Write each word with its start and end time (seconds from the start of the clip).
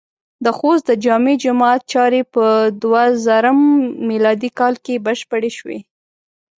د 0.45 0.47
خوست 0.57 0.83
د 0.87 0.91
جامع 1.05 1.35
جماعت 1.45 1.81
چارې 1.93 2.21
په 2.33 2.45
دوهزرم 2.81 3.59
م 4.07 4.09
کال 4.59 4.73
کې 4.85 5.03
بشپړې 5.05 5.51
شوې. 5.57 5.79